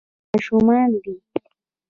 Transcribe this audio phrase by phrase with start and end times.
[0.31, 1.13] ماشومان دي.